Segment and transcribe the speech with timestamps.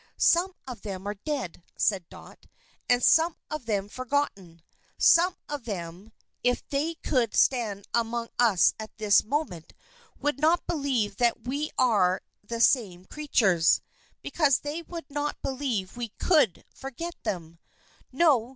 [0.17, 2.47] "Some of them are dead," said Dot;
[2.89, 4.63] "and some of them forgotten.
[4.97, 6.11] Some of them,
[6.43, 9.73] if they could stand among us at this moment,
[10.19, 13.79] would not believe that we are the same creatures,
[14.23, 18.03] because they would not believe we could forget them so.
[18.11, 18.49] No!